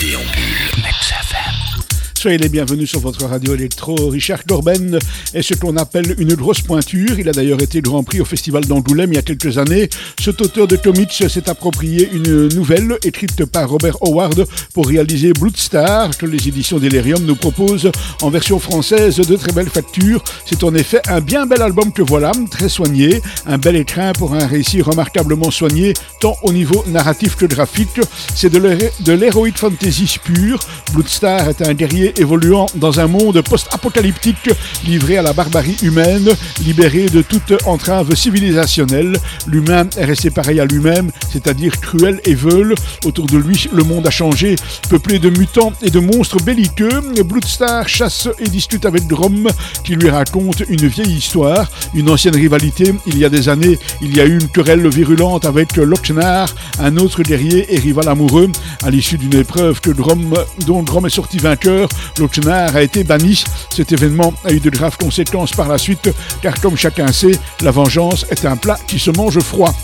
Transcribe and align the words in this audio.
déambule. 0.00 0.70
FM. 1.10 1.89
Soyez 2.20 2.36
les 2.36 2.50
bienvenus 2.50 2.90
sur 2.90 3.00
votre 3.00 3.24
radio 3.24 3.54
électro. 3.54 3.96
Richard 4.10 4.44
Corben 4.44 4.98
est 5.32 5.40
ce 5.40 5.54
qu'on 5.54 5.78
appelle 5.78 6.16
une 6.18 6.34
grosse 6.34 6.60
pointure. 6.60 7.18
Il 7.18 7.26
a 7.30 7.32
d'ailleurs 7.32 7.62
été 7.62 7.80
Grand 7.80 8.02
Prix 8.02 8.20
au 8.20 8.26
Festival 8.26 8.66
d'Angoulême 8.66 9.10
il 9.10 9.16
y 9.16 9.18
a 9.18 9.22
quelques 9.22 9.56
années. 9.56 9.88
Cet 10.22 10.42
auteur 10.42 10.68
de 10.68 10.76
comics 10.76 11.10
s'est 11.10 11.48
approprié 11.48 12.10
une 12.12 12.48
nouvelle 12.48 12.98
écrite 13.06 13.46
par 13.46 13.70
Robert 13.70 13.96
Howard 14.02 14.44
pour 14.74 14.88
réaliser 14.88 15.32
Bloodstar 15.32 16.14
que 16.18 16.26
les 16.26 16.46
éditions 16.46 16.78
Delirium 16.78 17.24
nous 17.24 17.36
proposent 17.36 17.90
en 18.20 18.28
version 18.28 18.58
française 18.58 19.16
de 19.16 19.36
très 19.36 19.52
belle 19.52 19.70
facture. 19.70 20.22
C'est 20.44 20.62
en 20.62 20.74
effet 20.74 21.00
un 21.08 21.22
bien 21.22 21.46
bel 21.46 21.62
album 21.62 21.90
que 21.90 22.02
voilà, 22.02 22.32
très 22.50 22.68
soigné, 22.68 23.22
un 23.46 23.56
bel 23.56 23.76
écrin 23.76 24.12
pour 24.12 24.34
un 24.34 24.46
récit 24.46 24.82
remarquablement 24.82 25.50
soigné 25.50 25.94
tant 26.20 26.36
au 26.42 26.52
niveau 26.52 26.84
narratif 26.86 27.36
que 27.36 27.46
graphique. 27.46 27.98
C'est 28.34 28.50
de 28.50 29.12
l'heroic 29.12 29.52
fantasy 29.56 30.18
pur. 30.22 30.60
Bloodstar 30.92 31.48
est 31.48 31.62
un 31.62 31.72
guerrier 31.72 32.09
évoluant 32.16 32.66
dans 32.74 33.00
un 33.00 33.06
monde 33.06 33.40
post-apocalyptique 33.42 34.50
livré 34.86 35.18
à 35.18 35.22
la 35.22 35.32
barbarie 35.32 35.76
humaine, 35.82 36.28
libéré 36.64 37.06
de 37.06 37.22
toute 37.22 37.52
entrave 37.66 38.14
civilisationnelle. 38.14 39.16
L'humain 39.46 39.86
est 39.96 40.04
resté 40.04 40.30
pareil 40.30 40.60
à 40.60 40.64
lui-même, 40.64 41.10
c'est-à-dire 41.32 41.80
cruel 41.80 42.20
et 42.24 42.34
veule. 42.34 42.74
Autour 43.04 43.26
de 43.26 43.38
lui, 43.38 43.68
le 43.72 43.82
monde 43.82 44.06
a 44.06 44.10
changé, 44.10 44.56
peuplé 44.88 45.18
de 45.18 45.30
mutants 45.30 45.72
et 45.82 45.90
de 45.90 46.00
monstres 46.00 46.42
belliqueux. 46.42 47.00
Bloodstar 47.24 47.88
chasse 47.88 48.28
et 48.38 48.48
discute 48.48 48.86
avec 48.86 49.06
Grom, 49.06 49.48
qui 49.84 49.94
lui 49.94 50.10
raconte 50.10 50.62
une 50.68 50.86
vieille 50.86 51.16
histoire, 51.16 51.70
une 51.94 52.10
ancienne 52.10 52.36
rivalité. 52.36 52.94
Il 53.06 53.18
y 53.18 53.24
a 53.24 53.28
des 53.28 53.48
années, 53.48 53.78
il 54.02 54.16
y 54.16 54.20
a 54.20 54.24
eu 54.24 54.38
une 54.38 54.48
querelle 54.48 54.88
virulente 54.88 55.44
avec 55.44 55.76
Lochnar, 55.76 56.48
un 56.78 56.96
autre 56.96 57.22
guerrier 57.22 57.74
et 57.74 57.78
rival 57.78 58.08
amoureux. 58.08 58.50
À 58.82 58.90
l'issue 58.90 59.18
d'une 59.18 59.34
épreuve 59.34 59.80
que 59.80 59.90
Grom, 59.90 60.34
dont 60.66 60.82
Grom 60.82 61.06
est 61.06 61.10
sorti 61.10 61.38
vainqueur, 61.38 61.88
Lochnar 62.18 62.74
a 62.74 62.82
été 62.82 63.04
banni. 63.04 63.44
Cet 63.74 63.92
événement 63.92 64.32
a 64.44 64.52
eu 64.52 64.60
de 64.60 64.70
graves 64.70 64.96
conséquences 64.96 65.52
par 65.52 65.68
la 65.68 65.78
suite, 65.78 66.10
car 66.42 66.60
comme 66.60 66.76
chacun 66.76 67.12
sait, 67.12 67.38
la 67.62 67.70
vengeance 67.70 68.26
est 68.30 68.44
un 68.44 68.56
plat 68.56 68.78
qui 68.86 68.98
se 68.98 69.10
mange 69.10 69.38
froid. 69.40 69.74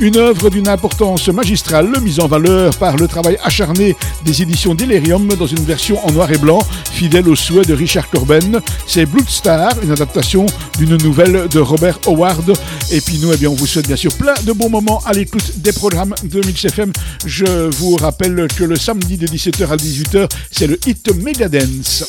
Une 0.00 0.16
œuvre 0.16 0.48
d'une 0.48 0.68
importance 0.68 1.26
magistrale, 1.28 1.90
mise 2.00 2.20
en 2.20 2.28
valeur 2.28 2.76
par 2.76 2.96
le 2.96 3.08
travail 3.08 3.36
acharné 3.42 3.96
des 4.24 4.42
éditions 4.42 4.76
Delirium 4.76 5.26
dans 5.26 5.46
une 5.48 5.64
version 5.64 5.98
en 6.06 6.12
noir 6.12 6.30
et 6.30 6.38
blanc, 6.38 6.60
fidèle 6.92 7.28
au 7.28 7.34
souhait 7.34 7.64
de 7.64 7.74
Richard 7.74 8.08
Corben. 8.08 8.60
C'est 8.86 9.06
Bloodstar, 9.06 9.72
une 9.82 9.90
adaptation 9.90 10.46
d'une 10.78 10.96
nouvelle 10.98 11.48
de 11.48 11.58
Robert 11.58 11.98
Howard. 12.06 12.52
Et 12.92 13.00
puis 13.00 13.18
nous, 13.18 13.32
eh 13.32 13.46
on 13.48 13.54
vous 13.54 13.66
souhaite 13.66 13.88
bien 13.88 13.96
sûr 13.96 14.12
plein 14.12 14.34
de 14.44 14.52
bons 14.52 14.70
moments 14.70 15.02
à 15.04 15.12
l'écoute 15.12 15.58
des 15.58 15.72
programmes 15.72 16.14
de 16.22 16.46
Mix 16.46 16.64
FM. 16.64 16.92
Je 17.26 17.68
vous 17.78 17.96
rappelle 17.96 18.46
que 18.56 18.62
le 18.62 18.76
samedi 18.76 19.16
de 19.16 19.26
17h 19.26 19.66
à 19.66 19.76
18h, 19.76 20.28
c'est 20.52 20.68
le 20.68 20.78
Hit 20.86 21.12
Megadance. 21.16 22.04